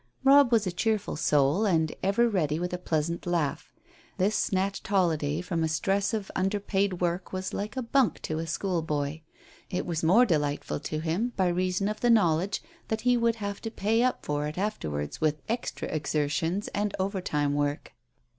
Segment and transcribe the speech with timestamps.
[0.23, 3.71] Robb was a cheerful soul and ever ready with a pleasant laugh.
[4.17, 8.39] This snatched holiday from a stress of under paid work was like a "bunk" to
[8.39, 9.21] a schoolboy.
[9.69, 13.61] It was more delightful to him by reason of the knowledge that he would have
[13.61, 17.93] to pay up for it afterwards with extra exertions and overtime work.